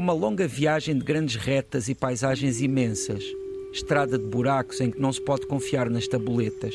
Uma 0.00 0.14
longa 0.14 0.48
viagem 0.48 0.96
de 0.96 1.04
grandes 1.04 1.36
retas 1.36 1.90
e 1.90 1.94
paisagens 1.94 2.62
imensas, 2.62 3.22
estrada 3.70 4.16
de 4.16 4.24
buracos 4.24 4.80
em 4.80 4.90
que 4.90 4.98
não 4.98 5.12
se 5.12 5.20
pode 5.20 5.46
confiar 5.46 5.90
nas 5.90 6.08
tabuletas. 6.08 6.74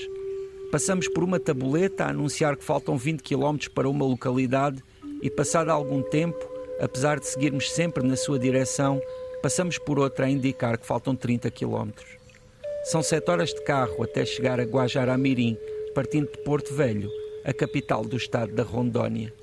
Passamos 0.71 1.08
por 1.08 1.23
uma 1.23 1.40
tabuleta 1.40 2.04
a 2.04 2.09
anunciar 2.09 2.55
que 2.55 2.64
faltam 2.64 2.96
20 2.96 3.23
km 3.23 3.58
para 3.73 3.90
uma 3.90 4.05
localidade 4.05 4.77
e, 5.23 5.32
passado 5.32 5.72
algum 5.72 6.04
tempo, 6.04 6.38
apesar 6.80 7.20
de 7.20 7.26
seguirmos 7.26 7.72
sempre 7.72 8.05
na 8.08 8.16
sua 8.16 8.38
direção, 8.38 9.02
passamos 9.42 9.80
por 9.80 9.98
outra 9.98 10.28
a 10.28 10.30
indicar 10.30 10.78
que 10.78 10.86
faltam 10.86 11.16
30 11.16 11.50
km. 11.50 11.89
São 12.84 13.02
sete 13.02 13.31
horas 13.31 13.50
de 13.50 13.64
carro 13.64 14.03
até 14.03 14.23
chegar 14.23 14.59
a 14.59 14.66
Guajará-Mirim, 14.66 15.58
partindo 15.95 16.31
de 16.31 16.38
Porto 16.44 16.76
Velho, 16.76 17.09
a 17.44 17.52
capital 17.52 18.05
do 18.05 18.17
estado 18.17 18.53
da 18.53 18.62
Rondônia. 18.62 19.34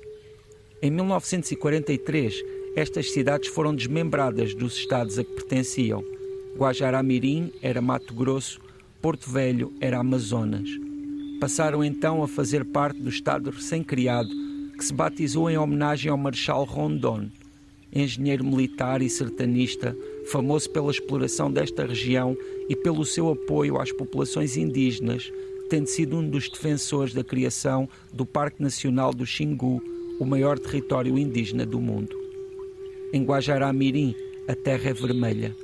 Em 0.81 0.89
1943, 0.89 2.62
estas 2.75 3.11
cidades 3.11 3.49
foram 3.49 3.75
desmembradas 3.75 4.55
dos 4.55 4.75
estados 4.75 5.19
a 5.19 5.23
que 5.23 5.31
pertenciam. 5.31 6.03
Guajará-Mirim 6.57 7.51
era 7.61 7.81
Mato 7.81 8.15
Grosso, 8.15 8.59
Porto 8.99 9.29
Velho 9.29 9.71
era 9.79 9.99
Amazonas. 9.99 10.67
Passaram 11.39 11.83
então 11.83 12.23
a 12.23 12.27
fazer 12.27 12.65
parte 12.65 12.99
do 12.99 13.09
estado 13.09 13.51
recém-criado, 13.51 14.29
que 14.75 14.83
se 14.83 14.93
batizou 14.93 15.51
em 15.51 15.57
homenagem 15.57 16.09
ao 16.09 16.17
Marechal 16.17 16.63
Rondon, 16.63 17.29
engenheiro 17.93 18.43
militar 18.43 19.03
e 19.03 19.09
sertanista, 19.09 19.95
famoso 20.31 20.67
pela 20.71 20.89
exploração 20.89 21.51
desta 21.51 21.85
região 21.85 22.35
e 22.67 22.75
pelo 22.75 23.05
seu 23.05 23.29
apoio 23.29 23.79
às 23.79 23.91
populações 23.91 24.57
indígenas, 24.57 25.31
tendo 25.69 25.85
sido 25.85 26.17
um 26.17 26.27
dos 26.27 26.49
defensores 26.49 27.13
da 27.13 27.23
criação 27.23 27.87
do 28.11 28.25
Parque 28.25 28.63
Nacional 28.63 29.13
do 29.13 29.27
Xingu, 29.27 29.79
o 30.19 30.25
maior 30.25 30.57
território 30.57 31.19
indígena 31.19 31.65
do 31.65 31.79
mundo. 31.79 32.22
Em 33.13 33.23
Guajará-Mirim, 33.23 34.15
a 34.47 34.55
terra 34.55 34.89
é 34.89 34.93
vermelha. 34.93 35.55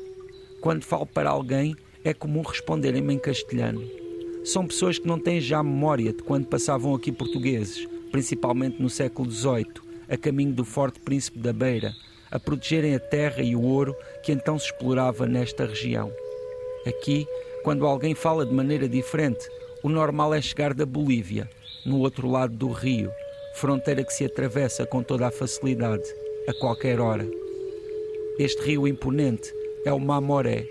Quando 0.61 0.83
falo 0.83 1.07
para 1.07 1.31
alguém, 1.31 1.75
é 2.03 2.13
comum 2.13 2.43
responderem-me 2.43 3.15
em 3.15 3.17
castelhano. 3.17 3.81
São 4.45 4.67
pessoas 4.67 4.99
que 4.99 5.07
não 5.07 5.17
têm 5.17 5.41
já 5.41 5.63
memória 5.63 6.13
de 6.13 6.21
quando 6.21 6.45
passavam 6.45 6.93
aqui 6.93 7.11
portugueses, 7.11 7.87
principalmente 8.11 8.79
no 8.79 8.87
século 8.87 9.31
XVIII, 9.31 9.65
a 10.07 10.15
caminho 10.15 10.53
do 10.53 10.63
Forte 10.63 10.99
Príncipe 10.99 11.39
da 11.39 11.51
Beira, 11.51 11.91
a 12.29 12.39
protegerem 12.39 12.93
a 12.93 12.99
terra 12.99 13.41
e 13.41 13.55
o 13.55 13.63
ouro 13.63 13.95
que 14.21 14.31
então 14.31 14.59
se 14.59 14.67
explorava 14.67 15.25
nesta 15.25 15.65
região. 15.65 16.13
Aqui, 16.85 17.25
quando 17.63 17.87
alguém 17.87 18.13
fala 18.13 18.45
de 18.45 18.53
maneira 18.53 18.87
diferente, 18.87 19.49
o 19.81 19.89
normal 19.89 20.35
é 20.35 20.41
chegar 20.41 20.75
da 20.75 20.85
Bolívia, 20.85 21.49
no 21.83 21.97
outro 21.97 22.29
lado 22.29 22.55
do 22.55 22.67
rio, 22.67 23.09
fronteira 23.55 24.03
que 24.03 24.13
se 24.13 24.23
atravessa 24.23 24.85
com 24.85 25.01
toda 25.01 25.25
a 25.25 25.31
facilidade, 25.31 26.03
a 26.47 26.53
qualquer 26.53 26.99
hora. 26.99 27.38
Este 28.39 28.61
rio 28.61 28.87
imponente 28.87 29.53
é 29.83 29.91
o 29.91 29.99
Mamoré, 29.99 30.65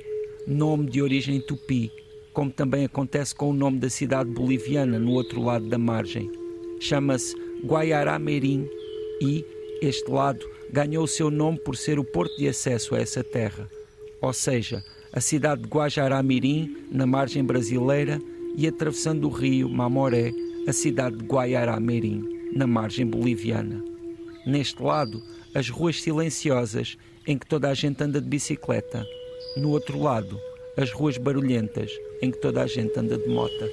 nome 0.47 0.89
de 0.89 1.03
origem 1.03 1.39
tupi, 1.39 1.93
como 2.33 2.51
também 2.51 2.87
acontece 2.87 3.35
com 3.35 3.51
o 3.51 3.53
nome 3.53 3.79
da 3.79 3.91
cidade 3.91 4.31
boliviana 4.31 4.99
no 4.99 5.13
outro 5.13 5.43
lado 5.43 5.69
da 5.69 5.77
margem. 5.77 6.33
Chama-se 6.81 7.37
Guayará-Merim 7.63 8.67
e, 9.21 9.45
este 9.83 10.11
lado, 10.11 10.49
ganhou 10.73 11.05
o 11.05 11.07
seu 11.07 11.31
nome 11.31 11.59
por 11.59 11.77
ser 11.77 11.99
o 11.99 12.05
porto 12.05 12.35
de 12.39 12.49
acesso 12.49 12.95
a 12.95 13.01
essa 13.01 13.23
terra, 13.23 13.69
ou 14.23 14.33
seja, 14.33 14.83
a 15.13 15.21
cidade 15.21 15.61
de 15.61 15.69
Guajará-Mirim, 15.69 16.75
na 16.91 17.07
margem 17.07 17.45
brasileira, 17.45 18.19
e 18.57 18.67
atravessando 18.67 19.29
o 19.29 19.31
rio 19.31 19.69
Mamoré, 19.69 20.33
a 20.67 20.73
cidade 20.73 21.19
de 21.19 21.25
Guayará-Mirim, 21.27 22.49
na 22.51 22.67
margem 22.67 23.05
boliviana. 23.05 23.85
Neste 24.47 24.83
lado, 24.83 25.23
as 25.55 25.69
ruas 25.69 26.01
silenciosas 26.01 26.97
em 27.29 27.37
que 27.37 27.47
toda 27.47 27.69
a 27.69 27.75
gente 27.75 28.03
anda 28.03 28.21
de 28.21 28.27
bicicleta. 28.27 29.07
No 29.55 29.71
outro 29.71 30.03
lado, 30.03 30.41
as 30.79 30.91
ruas 30.91 31.19
barulhentas 31.19 31.93
em 32.23 32.31
que 32.31 32.39
toda 32.39 32.63
a 32.63 32.67
gente 32.67 32.99
anda 32.99 33.19
de 33.19 33.29
mota. 33.29 33.71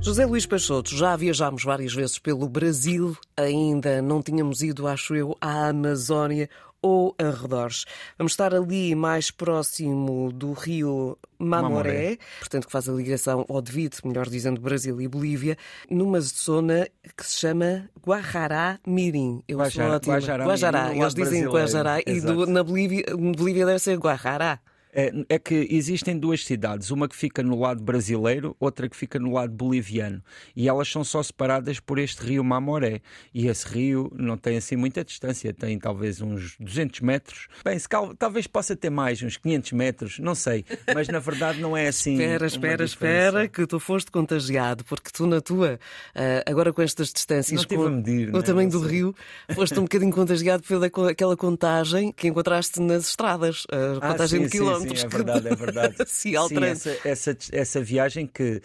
José 0.00 0.24
Luís 0.24 0.46
Peixoto, 0.46 0.96
já 0.96 1.14
viajámos 1.14 1.62
várias 1.62 1.94
vezes 1.94 2.18
pelo 2.18 2.48
Brasil, 2.48 3.16
ainda 3.36 4.00
não 4.00 4.22
tínhamos 4.22 4.62
ido, 4.62 4.88
acho 4.88 5.14
eu, 5.14 5.36
à 5.40 5.68
Amazónia 5.68 6.48
ou 6.82 7.14
arredores. 7.18 7.84
Vamos 8.18 8.32
estar 8.32 8.52
ali 8.54 8.94
mais 8.94 9.30
próximo 9.30 10.32
do 10.32 10.52
rio 10.52 11.16
Mamoré, 11.38 11.68
Mamoré, 11.68 12.18
portanto 12.40 12.66
que 12.66 12.72
faz 12.72 12.88
a 12.88 12.92
ligação 12.92 13.46
ao 13.48 13.62
divide, 13.62 13.96
melhor 14.04 14.28
dizendo, 14.28 14.60
Brasil 14.60 15.00
e 15.00 15.08
Bolívia, 15.08 15.56
numa 15.88 16.20
zona 16.20 16.88
que 17.16 17.24
se 17.24 17.38
chama 17.38 17.88
Guajará 18.04 18.78
Mirim. 18.86 19.42
Eu 19.48 19.58
Guajará, 19.58 19.98
Guajará, 19.98 20.44
Guajará. 20.44 20.94
Eles 20.94 21.14
dizem 21.14 21.46
Guajará 21.46 22.00
e 22.06 22.20
do, 22.20 22.46
na 22.46 22.62
Bolívia, 22.62 23.04
Bolívia 23.16 23.64
deve 23.64 23.78
ser 23.78 23.96
Guajará. 23.96 24.60
É, 24.94 25.10
é, 25.30 25.38
que 25.38 25.66
existem 25.70 26.18
duas 26.18 26.44
cidades, 26.44 26.90
uma 26.90 27.08
que 27.08 27.16
fica 27.16 27.42
no 27.42 27.58
lado 27.58 27.82
brasileiro, 27.82 28.54
outra 28.60 28.90
que 28.90 28.96
fica 28.96 29.18
no 29.18 29.32
lado 29.32 29.50
boliviano. 29.50 30.22
E 30.54 30.68
elas 30.68 30.86
são 30.88 31.02
só 31.02 31.22
separadas 31.22 31.80
por 31.80 31.98
este 31.98 32.22
rio 32.22 32.44
Mamoré. 32.44 33.00
E 33.32 33.46
esse 33.46 33.66
rio 33.66 34.12
não 34.14 34.36
tem 34.36 34.58
assim 34.58 34.76
muita 34.76 35.02
distância, 35.02 35.54
tem 35.54 35.78
talvez 35.78 36.20
uns 36.20 36.56
200 36.60 37.00
metros. 37.00 37.48
Bem, 37.64 37.78
se 37.78 37.88
cal... 37.88 38.14
talvez 38.14 38.46
possa 38.46 38.76
ter 38.76 38.90
mais, 38.90 39.22
uns 39.22 39.38
500 39.38 39.72
metros, 39.72 40.18
não 40.18 40.34
sei. 40.34 40.62
Mas 40.94 41.08
na 41.08 41.18
verdade 41.18 41.58
não 41.58 41.74
é 41.74 41.88
assim. 41.88 42.12
espera, 42.12 42.46
espera, 42.46 42.84
espera, 42.84 43.48
que 43.48 43.66
tu 43.66 43.80
foste 43.80 44.10
contagiado, 44.10 44.84
porque 44.84 45.10
tu 45.10 45.26
na 45.26 45.40
tua, 45.40 45.80
uh, 46.14 46.50
agora 46.50 46.70
com 46.70 46.82
estas 46.82 47.10
distâncias, 47.10 47.64
com 47.64 47.88
medir, 47.88 48.28
o 48.28 48.32
né? 48.32 48.42
tamanho 48.42 48.68
do 48.68 48.80
rio, 48.80 49.14
foste 49.54 49.78
um 49.78 49.84
bocadinho 49.84 50.12
contagiado 50.12 50.62
pela 50.64 50.86
aquela 51.08 51.36
contagem 51.36 52.12
que 52.12 52.28
encontraste 52.28 52.78
nas 52.78 53.08
estradas, 53.08 53.66
a 53.70 54.06
ah, 54.06 54.10
contagem 54.12 54.40
sim, 54.40 54.46
de 54.46 54.50
quilómetros 54.50 54.81
sim, 54.82 55.04
é 55.04 55.08
verdade, 55.08 55.48
é 55.48 55.54
verdade. 55.54 55.96
sim, 56.06 56.34
essa, 56.64 56.98
essa, 57.04 57.36
essa 57.52 57.82
viagem 57.82 58.26
que 58.26 58.60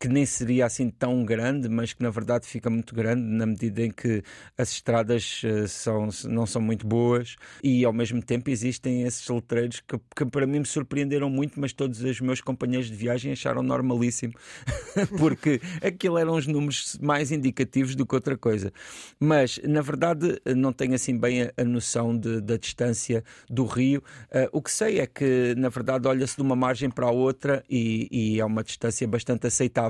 que 0.00 0.08
nem 0.08 0.24
seria 0.24 0.64
assim 0.64 0.88
tão 0.88 1.26
grande, 1.26 1.68
mas 1.68 1.92
que 1.92 2.02
na 2.02 2.08
verdade 2.08 2.46
fica 2.46 2.70
muito 2.70 2.94
grande 2.94 3.20
na 3.20 3.44
medida 3.44 3.82
em 3.82 3.90
que 3.90 4.22
as 4.56 4.70
estradas 4.70 5.42
uh, 5.44 5.68
são, 5.68 6.08
não 6.24 6.46
são 6.46 6.62
muito 6.62 6.86
boas 6.86 7.36
e 7.62 7.84
ao 7.84 7.92
mesmo 7.92 8.22
tempo 8.22 8.48
existem 8.48 9.02
esses 9.02 9.28
letreiros 9.28 9.80
que, 9.80 10.00
que, 10.16 10.24
para 10.24 10.46
mim 10.46 10.60
me 10.60 10.64
surpreenderam 10.64 11.28
muito, 11.28 11.60
mas 11.60 11.74
todos 11.74 12.00
os 12.02 12.18
meus 12.18 12.40
companheiros 12.40 12.88
de 12.88 12.96
viagem 12.96 13.32
acharam 13.32 13.62
normalíssimo, 13.62 14.32
porque 15.18 15.60
aquilo 15.82 16.16
eram 16.16 16.34
os 16.34 16.46
números 16.46 16.98
mais 17.02 17.30
indicativos 17.30 17.94
do 17.94 18.06
que 18.06 18.14
outra 18.14 18.38
coisa. 18.38 18.72
Mas 19.20 19.60
na 19.62 19.82
verdade 19.82 20.40
não 20.56 20.72
tenho 20.72 20.94
assim 20.94 21.18
bem 21.18 21.42
a, 21.42 21.52
a 21.58 21.64
noção 21.64 22.16
de, 22.16 22.40
da 22.40 22.56
distância 22.56 23.22
do 23.50 23.66
rio. 23.66 24.02
Uh, 24.30 24.48
o 24.50 24.62
que 24.62 24.72
sei 24.72 24.98
é 24.98 25.06
que 25.06 25.54
na 25.58 25.68
verdade 25.68 26.08
olha-se 26.08 26.36
de 26.36 26.42
uma 26.42 26.56
margem 26.56 26.88
para 26.88 27.04
a 27.04 27.10
outra 27.10 27.62
e, 27.68 28.08
e 28.10 28.40
é 28.40 28.44
uma 28.46 28.64
distância 28.64 29.06
bastante 29.06 29.46
aceitável 29.46 29.89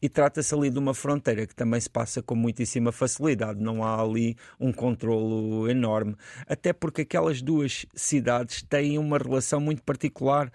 e 0.00 0.08
trata-se 0.08 0.54
ali 0.54 0.70
de 0.70 0.78
uma 0.78 0.94
fronteira 0.94 1.46
que 1.46 1.54
também 1.54 1.80
se 1.80 1.90
passa 1.90 2.22
com 2.22 2.34
muitíssima 2.34 2.92
facilidade, 2.92 3.60
não 3.60 3.84
há 3.84 4.00
ali 4.00 4.36
um 4.58 4.72
controlo 4.72 5.68
enorme, 5.68 6.14
até 6.46 6.72
porque 6.72 7.02
aquelas 7.02 7.42
duas 7.42 7.86
cidades 7.94 8.62
têm 8.62 8.98
uma 8.98 9.18
relação 9.18 9.60
muito 9.60 9.82
particular, 9.82 10.48
uh, 10.48 10.50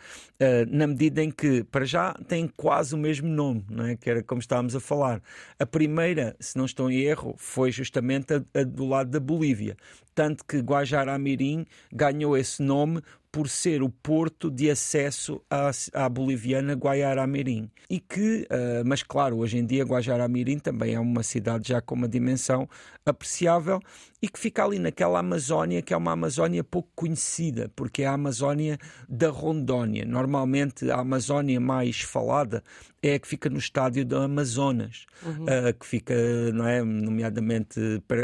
na 0.70 0.88
medida 0.88 1.24
em 1.24 1.32
que, 1.32 1.64
para 1.64 1.86
já, 1.86 2.14
têm 2.28 2.48
quase 2.48 2.96
o 2.96 2.98
mesmo 2.98 3.28
nome, 3.28 3.66
não 3.70 3.86
é? 3.86 3.96
que 3.96 4.10
era 4.10 4.24
como 4.24 4.40
estávamos 4.40 4.76
a 4.76 4.80
falar. 4.80 5.22
A 5.60 5.66
primeira, 5.66 6.36
se 6.40 6.58
não 6.58 6.66
estou 6.66 6.90
em 6.90 7.00
erro, 7.02 7.36
foi 7.38 7.72
justamente 7.72 8.34
a, 8.34 8.44
a 8.60 8.64
do 8.64 8.86
lado 8.86 9.10
da 9.10 9.20
Bolívia, 9.20 9.76
tanto 10.14 10.46
que 10.46 10.60
Guajará-Mirim 10.60 11.66
ganhou 11.92 12.38
esse 12.38 12.62
nome 12.62 13.02
por 13.34 13.50
ser 13.50 13.82
o 13.82 13.90
porto 13.90 14.52
de 14.52 14.70
acesso 14.70 15.42
à, 15.50 15.72
à 15.92 16.08
boliviana 16.08 16.76
Guayará-Mirim. 16.76 17.68
E 17.90 18.00
que, 18.00 18.44
uh, 18.44 18.86
mas 18.86 19.02
claro, 19.02 19.40
hoje 19.40 19.58
em 19.58 19.66
dia 19.66 19.84
Guajará-Mirim 19.84 20.60
também 20.60 20.94
é 20.94 21.00
uma 21.00 21.24
cidade 21.24 21.70
já 21.70 21.82
com 21.82 21.96
uma 21.96 22.08
dimensão 22.08 22.70
apreciável 23.04 23.80
e 24.22 24.30
que 24.30 24.40
fica 24.40 24.64
ali 24.64 24.78
naquela 24.78 25.20
Amazónia 25.20 25.82
que 25.82 25.96
é 25.96 25.98
uma 25.98 26.12
Amazónia 26.12 26.64
pouco 26.64 26.90
conhecida, 26.96 27.72
porque 27.76 28.04
é 28.04 28.06
a 28.06 28.14
Amazónia 28.14 28.78
da 29.10 29.30
Rondônia. 29.30 30.06
Normalmente 30.06 30.92
a 30.92 31.00
Amazónia 31.00 31.60
mais 31.60 32.02
falada 32.02 32.64
é 33.02 33.16
a 33.16 33.20
que 33.20 33.28
fica 33.28 33.50
no 33.50 33.58
estádio 33.58 34.06
do 34.06 34.16
Amazonas, 34.16 35.06
uhum. 35.26 35.44
uh, 35.44 35.74
que 35.78 35.86
fica, 35.86 36.14
não 36.54 36.66
é, 36.66 36.82
nomeadamente 36.82 37.80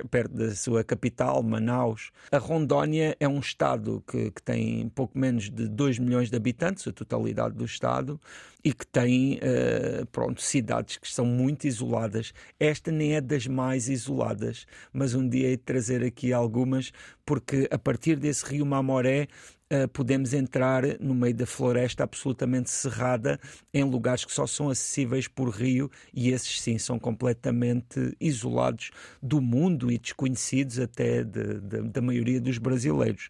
perto 0.10 0.34
da 0.36 0.56
sua 0.56 0.86
capital, 0.86 1.44
Manaus. 1.44 2.12
A 2.32 2.38
Rondônia 2.38 3.18
é 3.20 3.28
um 3.28 3.40
estado 3.40 4.02
que, 4.08 4.32
que 4.32 4.42
tem 4.42 4.88
pouco 5.00 5.18
menos 5.18 5.50
de 5.50 5.66
2 5.66 5.98
milhões 5.98 6.30
de 6.30 6.36
habitantes, 6.36 6.86
a 6.86 6.92
totalidade 6.92 7.56
do 7.56 7.64
estado, 7.64 8.20
e 8.62 8.74
que 8.74 8.86
tem 8.86 9.36
uh, 9.36 10.06
pronto, 10.08 10.42
cidades 10.42 10.98
que 10.98 11.10
são 11.10 11.24
muito 11.24 11.66
isoladas. 11.66 12.34
Esta 12.60 12.92
nem 12.92 13.16
é 13.16 13.22
das 13.22 13.48
mais 13.48 13.88
isoladas, 13.88 14.68
mas 14.92 15.14
um 15.14 15.26
dia 15.26 15.48
hei 15.48 15.56
de 15.56 15.64
trazer 15.64 16.04
aqui 16.04 16.34
algumas, 16.34 16.92
porque 17.26 17.66
a 17.72 17.80
partir 17.80 18.18
desse 18.18 18.46
rio 18.46 18.66
Mamoré 18.66 19.30
uh, 19.72 19.88
podemos 19.90 20.34
entrar 20.34 20.84
no 21.00 21.14
meio 21.14 21.34
da 21.34 21.46
floresta 21.46 22.04
absolutamente 22.04 22.70
cerrada, 22.70 23.40
em 23.74 23.84
lugares 23.84 24.26
que 24.26 24.32
só 24.32 24.46
são 24.46 24.70
acessíveis 24.70 25.28
por 25.28 25.50
rio, 25.50 25.90
e 26.14 26.30
esses 26.30 26.62
sim 26.62 26.78
são 26.78 27.00
completamente 27.00 28.16
isolados 28.20 28.92
do 29.22 29.42
mundo 29.42 29.92
e 29.92 29.98
desconhecidos 29.98 30.80
até 30.80 31.24
de, 31.24 31.60
de, 31.60 31.82
da 31.84 32.02
maioria 32.02 32.42
dos 32.42 32.58
brasileiros. 32.58 33.30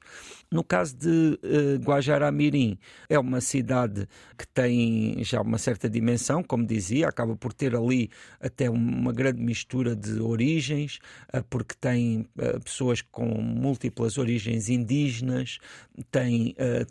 No 0.51 0.63
caso 0.63 0.95
de 0.97 1.07
uh, 1.07 1.83
Guajará-Mirim, 1.83 2.77
é 3.07 3.19
uma 3.19 3.41
cidade 3.41 4.07
que 4.37 4.47
tem 4.47 5.23
já 5.23 5.41
uma 5.41 5.57
certa 5.57 5.89
dimensão, 5.89 6.43
como 6.43 6.65
dizia, 6.65 7.07
acaba 7.07 7.35
por 7.35 7.53
ter 7.53 7.75
ali 7.75 8.09
até 8.39 8.69
uma 8.69 9.13
grande 9.13 9.41
mistura 9.41 9.95
de 9.95 10.19
origens, 10.19 10.99
uh, 11.33 11.43
porque 11.49 11.75
tem 11.79 12.27
pessoas 12.63 13.01
com 13.01 13.25
múltiplas 13.41 14.17
origens 14.17 14.69
indígenas, 14.69 15.59
tem 16.11 16.28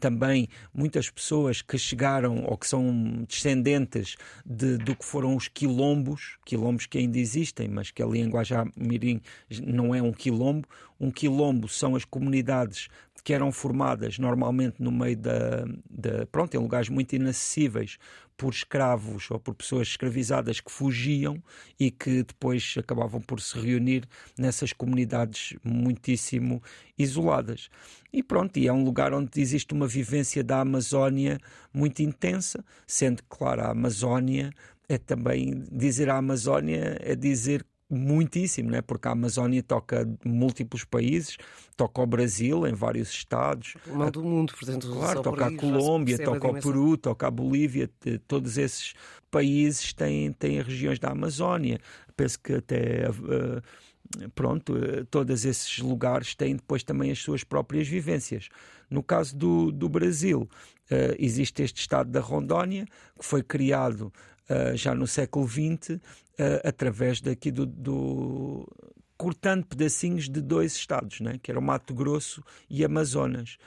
também 0.00 0.49
muitas 0.73 1.11
pessoas 1.11 1.62
que 1.62 1.79
chegaram 1.79 2.44
ou 2.44 2.56
que 2.56 2.67
são 2.67 3.25
descendentes 3.29 4.17
de, 4.44 4.76
do 4.79 4.94
que 4.94 5.05
foram 5.05 5.37
os 5.37 5.49
quilombos, 5.49 6.38
quilombos 6.44 6.87
que 6.87 6.99
ainda 6.99 7.19
existem, 7.19 7.69
mas 7.69 7.90
que 7.90 8.02
ali 8.02 8.20
em 8.20 8.29
Guajá-Mirim 8.29 9.20
não 9.62 9.94
é 9.94 10.02
um 10.02 10.12
quilombo. 10.12 10.67
Um 11.00 11.11
quilombo 11.11 11.69
são 11.69 11.94
as 11.94 12.05
comunidades 12.05 12.88
que 13.22 13.32
eram 13.32 13.52
formadas 13.52 14.18
normalmente 14.18 14.82
no 14.82 14.90
meio 14.90 15.16
da, 15.16 15.64
da, 15.88 16.26
pronto, 16.26 16.54
em 16.54 16.58
lugares 16.58 16.88
muito 16.88 17.14
inacessíveis 17.14 17.98
por 18.36 18.52
escravos 18.52 19.30
ou 19.30 19.40
por 19.40 19.54
pessoas 19.54 19.88
escravizadas 19.88 20.60
que 20.60 20.70
fugiam 20.70 21.42
e 21.78 21.90
que 21.90 22.22
depois 22.22 22.74
acabavam 22.78 23.20
por 23.20 23.40
se 23.40 23.58
reunir 23.58 24.04
nessas 24.38 24.72
comunidades 24.72 25.56
muitíssimo 25.64 26.62
isoladas. 26.96 27.68
E 28.12 28.22
pronto, 28.22 28.56
e 28.56 28.68
é 28.68 28.72
um 28.72 28.84
lugar 28.84 29.12
onde 29.12 29.40
existe 29.40 29.74
uma 29.74 29.88
vivência 29.88 30.44
da 30.44 30.60
Amazónia 30.60 31.38
muito 31.74 32.00
intensa, 32.00 32.64
sendo 32.86 33.22
claro, 33.28 33.62
a 33.62 33.70
Amazónia 33.70 34.50
é 34.88 34.96
também 34.96 35.64
dizer 35.70 36.08
a 36.08 36.16
Amazónia 36.16 36.96
é 37.00 37.14
dizer 37.14 37.66
muitíssimo, 37.90 38.70
né? 38.70 38.82
porque 38.82 39.08
a 39.08 39.12
Amazónia 39.12 39.62
toca 39.62 40.08
múltiplos 40.25 40.85
países, 40.85 41.37
toca 41.76 42.02
o 42.02 42.06
Brasil 42.06 42.67
em 42.67 42.75
vários 42.75 43.08
estados. 43.11 43.75
O 43.87 44.11
do 44.11 44.23
mundo, 44.23 44.52
portanto, 44.52 44.90
claro, 44.93 45.23
toca 45.23 45.46
a 45.46 45.56
Colômbia, 45.56 46.19
toca 46.19 46.49
o 46.49 46.61
Peru, 46.61 46.96
toca 46.96 47.26
a 47.26 47.31
Bolívia, 47.31 47.90
todos 48.26 48.58
esses 48.58 48.94
países 49.31 49.93
têm, 49.93 50.32
têm 50.32 50.61
regiões 50.61 50.99
da 50.99 51.11
Amazónia. 51.11 51.81
Penso 52.17 52.38
que 52.40 52.55
até. 52.55 53.08
Uh, 53.11 53.62
pronto, 54.34 54.75
uh, 54.75 55.05
todos 55.06 55.44
esses 55.44 55.78
lugares 55.78 56.34
têm 56.34 56.56
depois 56.56 56.82
também 56.82 57.10
as 57.10 57.19
suas 57.19 57.44
próprias 57.44 57.87
vivências. 57.87 58.49
No 58.90 59.02
caso 59.02 59.37
do, 59.37 59.70
do 59.70 59.88
Brasil, 59.88 60.49
uh, 60.90 61.14
existe 61.19 61.62
este 61.62 61.81
estado 61.81 62.10
da 62.10 62.20
Rondônia, 62.20 62.87
que 63.19 63.25
foi 63.25 63.43
criado 63.43 64.12
uh, 64.49 64.76
já 64.76 64.94
no 64.94 65.06
século 65.06 65.46
XX, 65.46 65.90
uh, 65.90 66.00
através 66.64 67.20
daqui 67.20 67.50
do, 67.50 67.66
do, 67.66 68.66
cortando 69.16 69.66
pedacinhos 69.66 70.28
de 70.28 70.40
dois 70.40 70.75
estados, 70.75 71.20
né? 71.20 71.38
que 71.43 71.50
era 71.50 71.61
o 71.61 71.62
Mato 71.62 71.93
Grosso 71.93 72.43
e 72.69 72.84
Amazonas, 72.84 73.58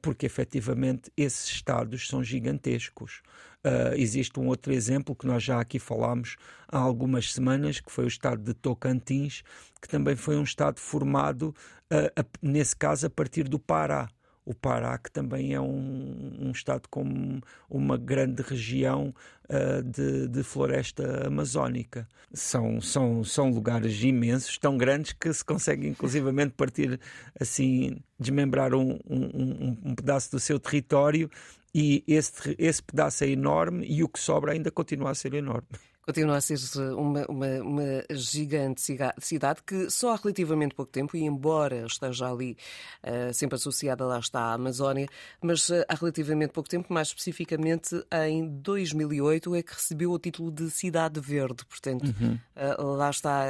porque 0.00 0.24
efetivamente 0.24 1.12
esses 1.14 1.46
estados 1.46 2.08
são 2.08 2.24
gigantescos. 2.24 3.20
Uh, 3.64 3.94
existe 3.96 4.38
um 4.38 4.48
outro 4.48 4.72
exemplo 4.72 5.14
que 5.14 5.26
nós 5.26 5.42
já 5.42 5.58
aqui 5.58 5.78
falámos 5.78 6.36
há 6.68 6.78
algumas 6.78 7.32
semanas, 7.32 7.80
que 7.80 7.90
foi 7.90 8.04
o 8.04 8.08
estado 8.08 8.42
de 8.42 8.52
Tocantins, 8.52 9.42
que 9.80 9.88
também 9.88 10.14
foi 10.16 10.36
um 10.36 10.42
estado 10.42 10.78
formado, 10.78 11.54
uh, 11.90 12.20
a, 12.20 12.24
nesse 12.42 12.76
caso, 12.76 13.06
a 13.06 13.10
partir 13.10 13.48
do 13.48 13.58
Pará 13.58 14.08
o 14.44 14.54
Pará, 14.54 14.98
que 14.98 15.10
também 15.10 15.54
é 15.54 15.60
um, 15.60 16.36
um 16.38 16.50
estado 16.50 16.88
com 16.90 17.40
uma 17.68 17.96
grande 17.96 18.42
região 18.42 19.14
uh, 19.48 19.82
de, 19.82 20.28
de, 20.28 20.42
floresta 20.42 21.26
amazónica. 21.26 22.06
São, 22.32 22.80
são, 22.80 23.24
são 23.24 23.50
lugares 23.50 24.02
imensos, 24.02 24.58
tão 24.58 24.76
grandes 24.76 25.12
que 25.12 25.32
se 25.32 25.44
consegue 25.44 25.88
inclusivamente 25.88 26.52
partir 26.54 27.00
assim, 27.40 27.96
desmembrar 28.18 28.74
um, 28.74 28.98
um, 29.08 29.76
um 29.82 29.94
pedaço 29.94 30.30
do 30.30 30.38
seu 30.38 30.58
território 30.58 31.30
e 31.74 32.04
esse, 32.06 32.54
esse 32.58 32.82
pedaço 32.82 33.24
é 33.24 33.28
enorme 33.28 33.84
e 33.86 34.04
o 34.04 34.08
que 34.08 34.20
sobra 34.20 34.52
ainda 34.52 34.70
continua 34.70 35.10
a 35.10 35.14
ser 35.14 35.34
enorme. 35.34 35.66
Continua 36.06 36.36
a 36.36 36.40
ser 36.40 36.58
uma, 36.92 37.24
uma, 37.26 37.46
uma, 37.62 38.04
gigante 38.10 38.82
cidade 38.82 39.62
que 39.66 39.88
só 39.88 40.12
há 40.12 40.16
relativamente 40.16 40.74
pouco 40.74 40.92
tempo, 40.92 41.16
e 41.16 41.24
embora 41.24 41.86
esteja 41.86 42.30
ali 42.30 42.58
uh, 43.02 43.32
sempre 43.32 43.56
associada, 43.56 44.04
lá 44.04 44.18
está, 44.18 44.40
à 44.40 44.52
Amazónia, 44.52 45.08
mas 45.40 45.70
uh, 45.70 45.82
há 45.88 45.94
relativamente 45.94 46.50
pouco 46.52 46.68
tempo, 46.68 46.92
mais 46.92 47.08
especificamente 47.08 48.04
em 48.28 48.46
2008, 48.46 49.54
é 49.54 49.62
que 49.62 49.72
recebeu 49.72 50.12
o 50.12 50.18
título 50.18 50.50
de 50.52 50.70
Cidade 50.70 51.18
Verde. 51.20 51.64
Portanto, 51.64 52.14
uhum. 52.20 52.38
uh, 52.54 52.96
lá 52.96 53.08
está 53.08 53.46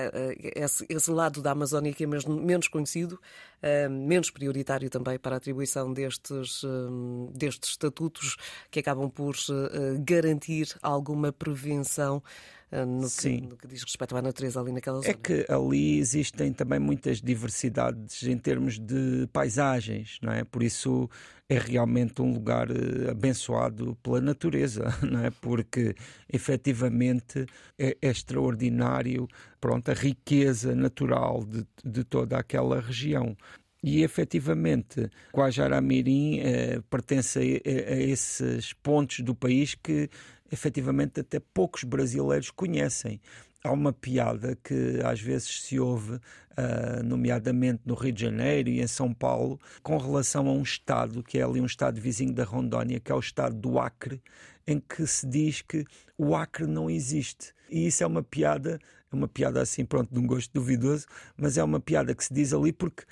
esse, 0.54 0.86
esse, 0.88 1.10
lado 1.10 1.42
da 1.42 1.50
Amazónia 1.50 1.92
que 1.92 2.04
é 2.04 2.06
mesmo 2.06 2.40
menos 2.40 2.68
conhecido, 2.68 3.20
menos 3.90 4.30
prioritário 4.30 4.90
também 4.90 5.18
para 5.18 5.36
a 5.36 5.38
atribuição 5.38 5.92
destes, 5.92 6.62
destes 7.32 7.70
estatutos 7.70 8.36
que 8.70 8.80
acabam 8.80 9.10
por 9.10 9.34
garantir 10.04 10.68
alguma 10.82 11.32
prevenção 11.32 12.22
no 12.72 13.08
que, 13.08 13.40
no 13.40 13.56
que, 13.56 13.68
diz 13.68 13.82
respeito 13.84 14.16
à 14.16 14.22
natureza 14.22 14.60
ali 14.60 14.72
naquela 14.72 14.98
é 14.98 15.02
zona. 15.02 15.12
É 15.12 15.14
que 15.14 15.52
ali 15.52 15.98
existem 15.98 16.52
também 16.52 16.80
muitas 16.80 17.20
diversidades 17.20 18.24
em 18.24 18.36
termos 18.36 18.78
de 18.78 19.28
paisagens, 19.32 20.18
não 20.20 20.32
é? 20.32 20.42
Por 20.42 20.62
isso 20.62 21.08
é 21.54 21.58
realmente 21.58 22.20
um 22.20 22.32
lugar 22.32 22.68
eh, 22.70 23.10
abençoado 23.10 23.96
pela 24.02 24.20
natureza, 24.20 24.84
não 25.02 25.24
é? 25.24 25.30
Porque 25.30 25.94
efetivamente 26.32 27.46
é, 27.78 27.96
é 28.00 28.08
extraordinário, 28.08 29.28
pronto, 29.60 29.90
a 29.90 29.94
riqueza 29.94 30.74
natural 30.74 31.44
de, 31.44 31.66
de 31.84 32.04
toda 32.04 32.38
aquela 32.38 32.80
região. 32.80 33.36
E 33.82 34.02
efetivamente, 34.02 35.10
Guajará-Mirim 35.34 36.40
eh, 36.40 36.80
pertence 36.88 37.38
a, 37.38 37.42
a, 37.42 37.94
a, 37.94 38.00
esses 38.00 38.72
pontos 38.72 39.20
do 39.20 39.34
país 39.34 39.74
que 39.74 40.08
efetivamente 40.50 41.20
até 41.20 41.38
poucos 41.38 41.84
brasileiros 41.84 42.50
conhecem. 42.50 43.20
Há 43.66 43.72
uma 43.72 43.94
piada 43.94 44.54
que 44.62 45.00
às 45.02 45.18
vezes 45.18 45.62
se 45.62 45.80
ouve, 45.80 46.16
uh, 46.16 47.02
nomeadamente 47.02 47.80
no 47.86 47.94
Rio 47.94 48.12
de 48.12 48.20
Janeiro 48.20 48.68
e 48.68 48.82
em 48.82 48.86
São 48.86 49.14
Paulo, 49.14 49.58
com 49.82 49.96
relação 49.96 50.46
a 50.48 50.52
um 50.52 50.60
estado, 50.60 51.22
que 51.22 51.38
é 51.38 51.42
ali 51.42 51.62
um 51.62 51.64
estado 51.64 51.98
vizinho 51.98 52.34
da 52.34 52.44
Rondônia, 52.44 53.00
que 53.00 53.10
é 53.10 53.14
o 53.14 53.18
estado 53.18 53.56
do 53.56 53.78
Acre, 53.78 54.22
em 54.66 54.78
que 54.78 55.06
se 55.06 55.26
diz 55.26 55.62
que 55.62 55.86
o 56.18 56.36
Acre 56.36 56.66
não 56.66 56.90
existe. 56.90 57.54
E 57.70 57.86
isso 57.86 58.04
é 58.04 58.06
uma 58.06 58.22
piada, 58.22 58.78
é 59.10 59.16
uma 59.16 59.26
piada 59.26 59.62
assim, 59.62 59.82
pronto, 59.86 60.12
de 60.12 60.20
um 60.20 60.26
gosto 60.26 60.52
duvidoso, 60.52 61.06
mas 61.34 61.56
é 61.56 61.64
uma 61.64 61.80
piada 61.80 62.14
que 62.14 62.22
se 62.22 62.34
diz 62.34 62.52
ali 62.52 62.70
porque 62.70 63.04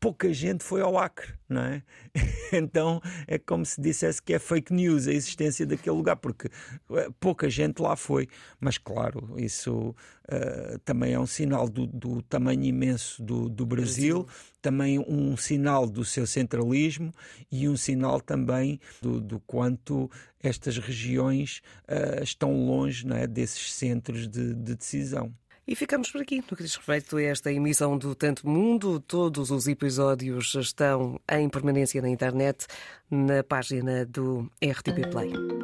pouca 0.00 0.32
gente 0.32 0.64
foi 0.64 0.80
ao 0.80 0.98
Acre, 0.98 1.34
não 1.46 1.60
é? 1.60 1.82
então 2.52 3.00
é 3.26 3.38
como 3.38 3.64
se 3.66 3.80
dissesse 3.80 4.20
que 4.22 4.32
é 4.32 4.38
fake 4.38 4.72
news 4.72 5.06
a 5.06 5.12
existência 5.12 5.66
daquele 5.66 5.94
lugar, 5.94 6.16
porque 6.16 6.48
eh, 6.92 7.08
pouca 7.20 7.50
gente 7.50 7.80
lá 7.80 7.94
foi. 7.94 8.26
Mas 8.58 8.78
claro, 8.78 9.34
isso 9.36 9.94
uh, 10.24 10.78
também 10.84 11.12
é 11.12 11.20
um 11.20 11.26
sinal 11.26 11.68
do, 11.68 11.86
do 11.86 12.22
tamanho 12.22 12.64
imenso 12.64 13.22
do, 13.22 13.48
do 13.48 13.66
Brasil, 13.66 14.24
Brasil, 14.24 14.26
também 14.62 14.98
um 14.98 15.36
sinal 15.36 15.86
do 15.86 16.04
seu 16.04 16.26
centralismo 16.26 17.12
e 17.52 17.68
um 17.68 17.76
sinal 17.76 18.20
também 18.20 18.80
do, 19.02 19.20
do 19.20 19.38
quanto 19.40 20.10
estas 20.42 20.78
regiões 20.78 21.60
uh, 21.88 22.22
estão 22.22 22.52
longe 22.64 23.06
não 23.06 23.16
é, 23.16 23.26
desses 23.26 23.72
centros 23.74 24.26
de, 24.26 24.54
de 24.54 24.74
decisão. 24.74 25.32
E 25.70 25.76
ficamos 25.76 26.10
por 26.10 26.20
aqui. 26.20 26.42
No 26.50 26.56
que 26.56 26.64
diz 26.64 26.74
respeito 26.74 27.16
a 27.16 27.22
esta 27.22 27.52
emissão 27.52 27.96
do 27.96 28.12
Tanto 28.12 28.44
Mundo, 28.48 28.98
todos 28.98 29.52
os 29.52 29.68
episódios 29.68 30.52
estão 30.56 31.20
em 31.30 31.48
permanência 31.48 32.02
na 32.02 32.08
internet, 32.08 32.66
na 33.08 33.44
página 33.44 34.04
do 34.04 34.50
RTP 34.60 35.08
Play. 35.12 35.59